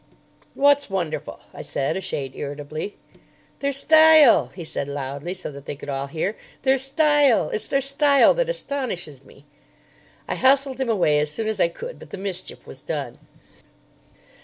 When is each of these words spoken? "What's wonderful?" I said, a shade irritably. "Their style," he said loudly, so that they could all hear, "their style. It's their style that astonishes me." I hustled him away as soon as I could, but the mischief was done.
"What's 0.55 0.89
wonderful?" 0.89 1.41
I 1.53 1.61
said, 1.61 1.95
a 1.95 2.01
shade 2.01 2.33
irritably. 2.35 2.97
"Their 3.59 3.71
style," 3.71 4.47
he 4.47 4.63
said 4.63 4.87
loudly, 4.87 5.35
so 5.35 5.51
that 5.51 5.67
they 5.67 5.75
could 5.75 5.89
all 5.89 6.07
hear, 6.07 6.35
"their 6.63 6.79
style. 6.79 7.49
It's 7.51 7.67
their 7.67 7.81
style 7.81 8.33
that 8.33 8.49
astonishes 8.49 9.23
me." 9.23 9.45
I 10.27 10.33
hustled 10.33 10.81
him 10.81 10.89
away 10.89 11.19
as 11.19 11.29
soon 11.29 11.47
as 11.47 11.59
I 11.59 11.67
could, 11.67 11.99
but 11.99 12.09
the 12.09 12.17
mischief 12.17 12.65
was 12.65 12.81
done. 12.81 13.13